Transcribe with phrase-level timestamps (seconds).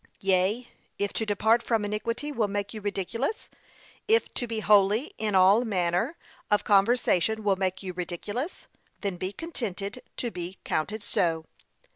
[0.21, 3.47] Yea, if to depart from iniquity will make you ridiculous,
[4.07, 6.17] if to be holy in all manner
[6.49, 8.65] of conversation will make you ridiculous,
[9.01, 11.45] then be contented to be counted so.